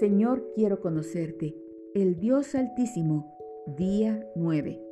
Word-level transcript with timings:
Señor, 0.00 0.50
quiero 0.54 0.80
conocerte, 0.80 1.54
el 1.92 2.18
Dios 2.18 2.54
Altísimo, 2.54 3.36
día 3.76 4.26
9. 4.34 4.82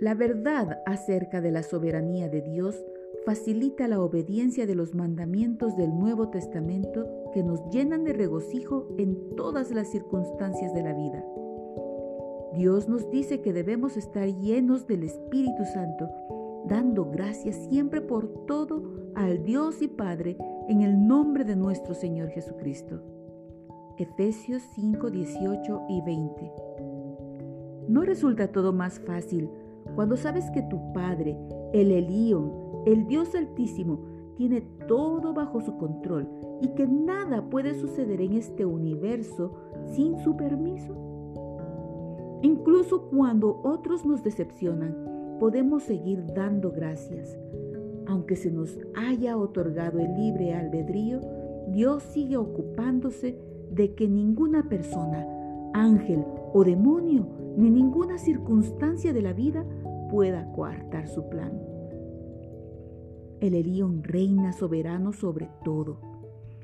La 0.00 0.12
verdad 0.12 0.82
acerca 0.84 1.40
de 1.40 1.50
la 1.50 1.62
soberanía 1.62 2.28
de 2.28 2.42
Dios 2.42 2.76
facilita 3.24 3.88
la 3.88 4.02
obediencia 4.02 4.66
de 4.66 4.74
los 4.74 4.94
mandamientos 4.94 5.78
del 5.78 5.98
Nuevo 5.98 6.28
Testamento 6.28 7.08
que 7.32 7.42
nos 7.42 7.66
llenan 7.70 8.04
de 8.04 8.12
regocijo 8.12 8.94
en 8.98 9.34
todas 9.34 9.70
las 9.70 9.88
circunstancias 9.88 10.74
de 10.74 10.82
la 10.82 10.92
vida. 10.92 11.24
Dios 12.52 12.86
nos 12.86 13.08
dice 13.08 13.40
que 13.40 13.54
debemos 13.54 13.96
estar 13.96 14.28
llenos 14.40 14.86
del 14.86 15.04
Espíritu 15.04 15.64
Santo, 15.64 16.06
dando 16.66 17.06
gracias 17.06 17.56
siempre 17.70 18.02
por 18.02 18.44
todo 18.44 18.82
al 19.14 19.42
Dios 19.42 19.80
y 19.80 19.88
Padre 19.88 20.36
en 20.68 20.82
el 20.82 21.06
nombre 21.06 21.44
de 21.44 21.56
nuestro 21.56 21.94
Señor 21.94 22.28
Jesucristo. 22.28 23.15
Efesios 23.98 24.62
5, 24.74 25.10
18 25.10 25.82
y 25.88 26.00
20. 26.02 26.52
¿No 27.88 28.02
resulta 28.02 28.48
todo 28.48 28.72
más 28.72 28.98
fácil 29.00 29.50
cuando 29.94 30.16
sabes 30.16 30.50
que 30.50 30.62
tu 30.62 30.92
Padre, 30.92 31.36
el 31.72 31.90
Elión, 31.90 32.52
el 32.86 33.06
Dios 33.06 33.34
Altísimo, 33.34 34.00
tiene 34.36 34.60
todo 34.86 35.32
bajo 35.32 35.60
su 35.60 35.76
control 35.78 36.28
y 36.60 36.68
que 36.74 36.86
nada 36.86 37.48
puede 37.48 37.74
suceder 37.74 38.20
en 38.20 38.34
este 38.34 38.64
universo 38.64 39.54
sin 39.94 40.18
su 40.18 40.36
permiso? 40.36 40.94
Incluso 42.42 43.08
cuando 43.08 43.60
otros 43.64 44.04
nos 44.04 44.22
decepcionan, 44.22 45.38
podemos 45.40 45.82
seguir 45.82 46.24
dando 46.34 46.70
gracias 46.70 47.38
aunque 48.06 48.36
se 48.36 48.50
nos 48.50 48.78
haya 48.94 49.36
otorgado 49.36 49.98
el 49.98 50.14
libre 50.14 50.54
albedrío, 50.54 51.20
Dios 51.68 52.02
sigue 52.04 52.36
ocupándose 52.36 53.38
de 53.76 53.94
que 53.94 54.08
ninguna 54.08 54.68
persona, 54.68 55.26
ángel 55.74 56.24
o 56.54 56.64
demonio, 56.64 57.28
ni 57.56 57.70
ninguna 57.70 58.18
circunstancia 58.18 59.12
de 59.12 59.22
la 59.22 59.34
vida 59.34 59.64
pueda 60.10 60.50
coartar 60.52 61.06
su 61.08 61.28
plan. 61.28 61.52
El 63.40 63.54
Elión 63.54 64.02
reina 64.02 64.52
soberano 64.52 65.12
sobre 65.12 65.50
todo, 65.62 66.00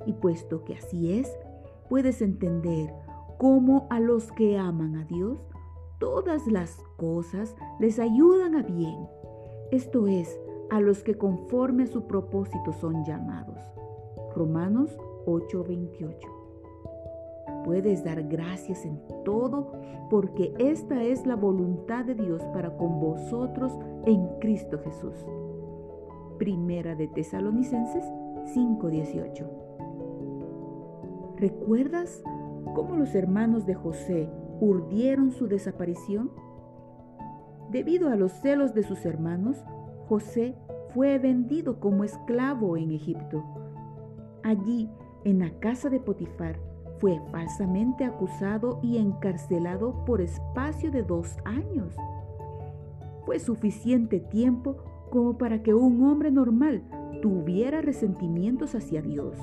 y 0.07 0.15
puesto 0.15 0.65
que 0.65 0.75
así 0.75 1.13
es, 1.13 1.31
puedes 1.91 2.23
entender 2.23 2.93
cómo 3.39 3.87
a 3.91 4.01
los 4.01 4.33
que 4.33 4.57
aman 4.57 4.97
a 4.97 5.05
Dios, 5.05 5.39
todas 5.99 6.47
las 6.47 6.83
cosas 6.97 7.55
les 7.79 7.99
ayudan 7.99 8.57
a 8.57 8.63
bien. 8.63 9.07
Esto 9.71 10.07
es, 10.07 10.41
a 10.71 10.81
los 10.81 11.03
que 11.03 11.19
conforme 11.19 11.83
a 11.83 11.87
su 11.89 12.07
propósito 12.07 12.73
son 12.73 13.05
llamados. 13.05 13.61
Romanos 14.35 14.97
8:28. 15.27 16.42
Puedes 17.65 18.05
dar 18.05 18.23
gracias 18.25 18.85
en 18.85 19.01
todo 19.25 19.73
porque 20.11 20.53
esta 20.59 21.03
es 21.03 21.27
la 21.27 21.37
voluntad 21.37 22.05
de 22.05 22.15
Dios 22.15 22.43
para 22.53 22.77
con 22.77 23.01
vosotros 23.01 23.79
en 24.05 24.27
Cristo 24.41 24.79
Jesús. 24.79 25.15
Primera 26.39 26.95
de 26.95 27.09
Tesalonicenses 27.09 28.05
5:18. 28.55 29.47
¿Recuerdas 31.37 32.23
cómo 32.75 32.97
los 32.97 33.15
hermanos 33.15 33.65
de 33.67 33.75
José 33.75 34.29
urdieron 34.61 35.31
su 35.31 35.47
desaparición? 35.47 36.31
Debido 37.71 38.11
a 38.11 38.17
los 38.17 38.33
celos 38.33 38.75
de 38.75 38.83
sus 38.83 39.07
hermanos, 39.07 39.65
José 40.09 40.57
fue 40.95 41.19
vendido 41.19 41.81
como 41.81 42.05
esclavo 42.05 42.77
en 42.77 42.91
Egipto. 42.91 43.43
Allí, 44.43 44.91
en 45.25 45.39
la 45.39 45.51
casa 45.59 45.89
de 45.89 46.01
Potifar, 46.01 46.59
fue 47.03 47.21
falsamente 47.33 48.05
acusado 48.05 48.79
y 48.81 48.99
encarcelado 48.99 50.05
por 50.05 50.21
espacio 50.21 50.93
de 50.93 51.03
dos 51.03 51.37
años. 51.45 51.97
Fue 53.27 53.41
suficiente 53.41 54.21
tiempo 54.21 54.77
como 55.11 55.37
para 55.37 55.65
que 55.65 55.75
un 55.75 56.05
hombre 56.05 56.31
normal 56.31 56.85
tuviera 57.21 57.81
resentimientos 57.83 58.77
hacia 58.77 59.03
Dios. 59.03 59.37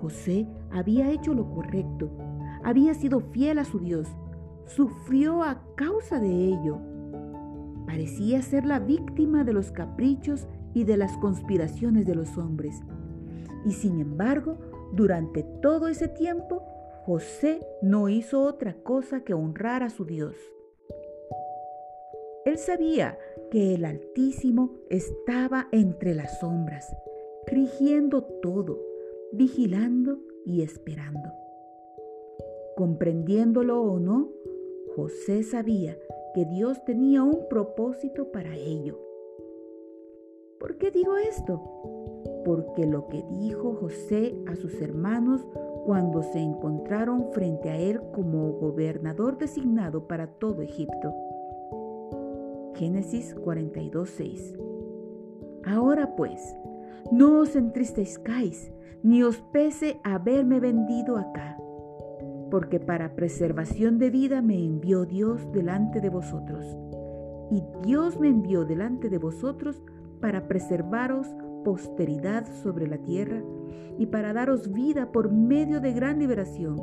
José 0.00 0.48
había 0.72 1.08
hecho 1.12 1.34
lo 1.34 1.48
correcto, 1.54 2.10
había 2.64 2.94
sido 2.94 3.20
fiel 3.20 3.60
a 3.60 3.64
su 3.64 3.78
Dios, 3.78 4.08
sufrió 4.66 5.44
a 5.44 5.62
causa 5.76 6.18
de 6.18 6.48
ello 6.48 6.80
parecía 7.86 8.42
ser 8.42 8.66
la 8.66 8.80
víctima 8.80 9.44
de 9.44 9.52
los 9.52 9.70
caprichos 9.70 10.48
y 10.72 10.82
de 10.82 10.96
las 10.96 11.16
conspiraciones 11.18 12.04
de 12.06 12.16
los 12.16 12.36
hombres. 12.38 12.80
Y 13.64 13.70
sin 13.70 14.00
embargo, 14.00 14.58
durante 14.94 15.42
todo 15.42 15.88
ese 15.88 16.08
tiempo, 16.08 16.62
José 17.04 17.60
no 17.82 18.08
hizo 18.08 18.42
otra 18.42 18.74
cosa 18.82 19.24
que 19.24 19.34
honrar 19.34 19.82
a 19.82 19.90
su 19.90 20.04
Dios. 20.04 20.36
Él 22.44 22.58
sabía 22.58 23.18
que 23.50 23.74
el 23.74 23.84
Altísimo 23.84 24.74
estaba 24.90 25.68
entre 25.72 26.14
las 26.14 26.40
sombras, 26.40 26.94
rigiendo 27.46 28.22
todo, 28.22 28.78
vigilando 29.32 30.18
y 30.44 30.62
esperando. 30.62 31.32
Comprendiéndolo 32.76 33.82
o 33.82 33.98
no, 33.98 34.30
José 34.94 35.42
sabía 35.42 35.96
que 36.34 36.44
Dios 36.44 36.84
tenía 36.84 37.22
un 37.22 37.48
propósito 37.48 38.30
para 38.30 38.56
ello. 38.56 38.98
¿Por 40.58 40.76
qué 40.78 40.90
digo 40.90 41.16
esto? 41.16 41.60
Porque 42.44 42.86
lo 42.86 43.08
que 43.08 43.24
dijo 43.30 43.74
José 43.74 44.36
a 44.46 44.56
sus 44.56 44.80
hermanos 44.80 45.46
cuando 45.84 46.22
se 46.22 46.38
encontraron 46.40 47.32
frente 47.32 47.70
a 47.70 47.76
él 47.76 48.00
como 48.12 48.52
gobernador 48.52 49.38
designado 49.38 50.06
para 50.06 50.26
todo 50.26 50.62
Egipto. 50.62 51.14
Génesis 52.74 53.34
42:6. 53.36 54.58
Ahora 55.66 56.14
pues, 56.16 56.56
no 57.10 57.40
os 57.40 57.56
entristezcáis, 57.56 58.72
ni 59.02 59.22
os 59.22 59.38
pese 59.52 60.00
haberme 60.04 60.60
vendido 60.60 61.16
acá 61.16 61.58
porque 62.54 62.78
para 62.78 63.16
preservación 63.16 63.98
de 63.98 64.10
vida 64.10 64.40
me 64.40 64.54
envió 64.54 65.06
Dios 65.06 65.50
delante 65.50 66.00
de 66.00 66.08
vosotros. 66.08 66.64
Y 67.50 67.64
Dios 67.84 68.20
me 68.20 68.28
envió 68.28 68.64
delante 68.64 69.10
de 69.10 69.18
vosotros 69.18 69.82
para 70.20 70.46
preservaros 70.46 71.26
posteridad 71.64 72.46
sobre 72.62 72.86
la 72.86 72.98
tierra 72.98 73.42
y 73.98 74.06
para 74.06 74.32
daros 74.32 74.72
vida 74.72 75.10
por 75.10 75.32
medio 75.32 75.80
de 75.80 75.92
gran 75.92 76.18
liberación. 76.18 76.80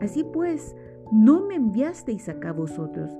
Así 0.00 0.24
pues, 0.24 0.76
no 1.12 1.46
me 1.46 1.54
enviasteis 1.54 2.28
acá 2.28 2.52
vosotros, 2.52 3.10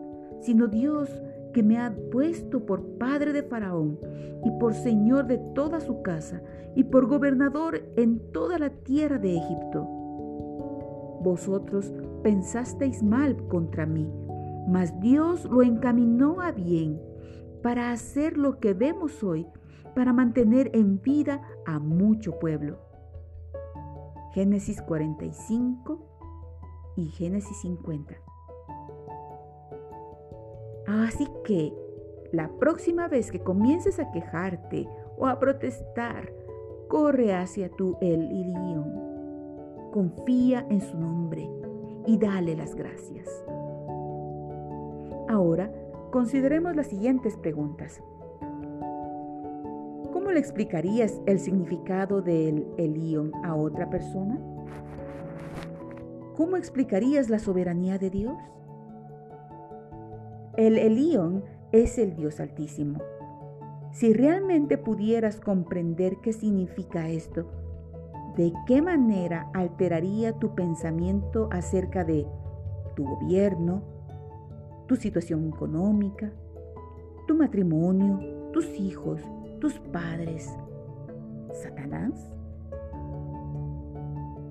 sino 0.41 0.67
Dios 0.67 1.09
que 1.55 1.63
me 1.63 1.79
ha 1.79 1.95
puesto 2.11 2.67
por 2.67 2.99
padre 2.99 3.33
de 3.33 3.43
Faraón 3.43 3.99
y 4.45 4.51
por 4.59 4.75
señor 4.75 5.27
de 5.27 5.39
toda 5.55 5.81
su 5.81 6.03
casa 6.03 6.43
y 6.75 6.85
por 6.85 7.07
gobernador 7.07 7.81
en 7.97 8.19
toda 8.33 8.59
la 8.59 8.71
tierra 8.71 9.19
de 9.19 9.37
Egipto 9.37 9.97
vosotros 11.27 11.93
pensasteis 12.23 13.03
mal 13.03 13.37
contra 13.49 13.85
mí, 13.85 14.09
mas 14.69 14.99
Dios 15.01 15.45
lo 15.45 15.63
encaminó 15.63 16.41
a 16.41 16.53
bien 16.53 17.01
para 17.63 17.93
hacer 17.93 18.37
lo 18.37 18.61
que 18.61 18.75
vemos 18.75 19.23
hoy, 19.23 19.47
para 19.95 20.13
mantener 20.13 20.71
en 20.75 21.01
vida 21.01 21.43
a 21.67 21.79
mucho 21.79 22.39
pueblo. 22.39 22.79
Génesis 24.33 24.83
45 24.83 25.99
y 26.97 27.07
Génesis 27.07 27.59
50. 27.61 28.15
Así 30.87 31.27
que 31.45 31.73
la 32.33 32.51
próxima 32.59 33.09
vez 33.09 33.31
que 33.31 33.41
comiences 33.41 33.99
a 33.99 34.11
quejarte 34.13 34.87
o 35.17 35.27
a 35.27 35.39
protestar, 35.39 36.33
corre 36.89 37.35
hacia 37.35 37.71
tu 37.71 37.97
El 38.01 38.31
Ilión 38.31 39.07
confía 39.97 40.67
en 40.69 40.83
su 40.83 40.99
nombre 40.99 41.49
y 42.07 42.19
dale 42.19 42.55
las 42.55 42.75
gracias. 42.75 43.27
Ahora, 45.27 45.73
consideremos 46.17 46.75
las 46.75 46.87
siguientes 46.87 47.37
preguntas. 47.37 48.03
¿Cómo 50.15 50.33
le 50.33 50.41
explicarías 50.41 51.21
el 51.27 51.39
significado 51.39 52.23
del 52.23 52.67
Elión 52.79 53.33
a 53.45 53.55
otra 53.55 53.91
persona? 53.91 54.41
¿Cómo 56.35 56.57
explicarías 56.57 57.29
la 57.29 57.39
soberanía 57.39 57.99
de 57.99 58.09
Dios? 58.09 58.39
El 60.57 60.79
Elión 60.79 61.45
es 61.71 61.99
el 61.99 62.17
Dios 62.17 62.41
Altísimo. 62.41 62.99
Si 63.93 64.15
realmente 64.15 64.79
pudieras 64.79 65.39
comprender 65.39 66.17
qué 66.23 66.33
significa 66.33 67.11
esto, 67.11 67.47
¿de 68.39 68.55
qué 68.67 68.81
manera 68.81 69.51
alteraría 69.53 70.33
tu 70.33 70.55
pensamiento 70.55 71.51
acerca 71.53 72.05
de 72.05 72.27
tu 72.95 73.05
gobierno, 73.05 73.96
tu 74.87 74.97
situación 74.97 75.47
económica, 75.49 76.33
tu 77.27 77.35
matrimonio, 77.35 78.21
tus 78.53 78.67
hijos, 78.79 79.21
tus 79.61 79.75
padres? 79.93 80.49
¿Satanás? 81.53 82.33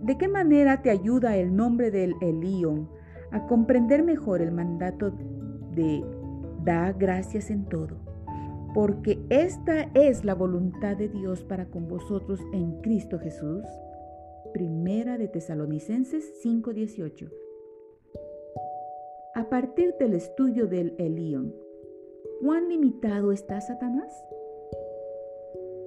¿De 0.04 0.18
qué 0.18 0.28
manera 0.28 0.82
te 0.82 0.92
ayuda 0.92 1.36
el 1.36 1.56
nombre 1.56 1.90
del 1.90 2.16
Elión 2.22 2.90
a 3.32 3.48
comprender 3.48 4.04
mejor 4.04 4.42
el 4.42 4.52
mandato 4.52 5.12
de 5.74 6.04
da 6.64 6.92
gracias 6.92 7.50
en 7.50 7.66
todo? 7.66 7.98
Porque 8.74 9.26
esta 9.30 9.90
es 9.94 10.26
la 10.26 10.36
voluntad 10.36 10.98
de 10.98 11.08
Dios 11.08 11.44
para 11.44 11.70
con 11.70 11.88
vosotros 11.88 12.40
en 12.54 12.82
Cristo 12.82 13.18
Jesús. 13.20 13.64
Primera 14.54 15.18
de 15.18 15.28
Tesalonicenses 15.28 16.42
5:18. 16.44 17.45
A 19.36 19.50
partir 19.50 19.94
del 20.00 20.14
estudio 20.14 20.66
del 20.66 20.96
Elión, 20.98 21.54
¿cuán 22.42 22.70
limitado 22.70 23.34
está 23.34 23.60
Satanás? 23.60 24.10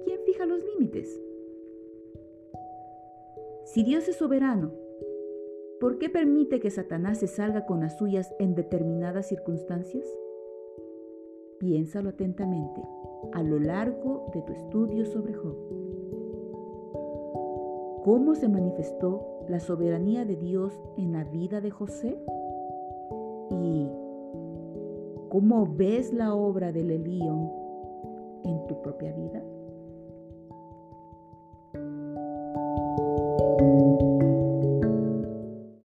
¿Quién 0.05 0.19
fija 0.23 0.45
los 0.45 0.63
límites? 0.63 1.19
Si 3.63 3.81
Dios 3.83 4.07
es 4.07 4.17
soberano, 4.17 4.71
¿por 5.79 5.97
qué 5.97 6.11
permite 6.11 6.59
que 6.59 6.69
Satanás 6.69 7.17
se 7.17 7.25
salga 7.25 7.65
con 7.65 7.79
las 7.79 7.97
suyas 7.97 8.31
en 8.37 8.53
determinadas 8.53 9.25
circunstancias? 9.29 10.05
Piénsalo 11.57 12.09
atentamente 12.09 12.83
a 13.33 13.41
lo 13.41 13.57
largo 13.57 14.29
de 14.31 14.43
tu 14.43 14.53
estudio 14.53 15.07
sobre 15.07 15.33
Job. 15.33 15.57
¿Cómo 18.03 18.35
se 18.35 18.47
manifestó 18.47 19.43
la 19.47 19.59
soberanía 19.59 20.23
de 20.23 20.35
Dios 20.35 20.79
en 20.97 21.13
la 21.13 21.23
vida 21.23 21.61
de 21.61 21.71
José? 21.71 22.15
y 23.49 23.87
cómo 25.29 25.67
ves 25.75 26.13
la 26.13 26.33
obra 26.33 26.71
del 26.71 26.91
Elión 26.91 27.49
en 28.43 28.67
tu 28.67 28.81
propia 28.81 29.11
vida. 29.13 29.43